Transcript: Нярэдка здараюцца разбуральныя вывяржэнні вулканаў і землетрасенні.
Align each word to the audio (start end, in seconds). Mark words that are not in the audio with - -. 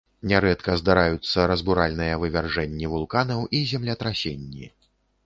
Нярэдка 0.29 0.73
здараюцца 0.81 1.43
разбуральныя 1.51 2.13
вывяржэнні 2.23 2.89
вулканаў 2.95 3.45
і 3.59 3.61
землетрасенні. 3.73 4.65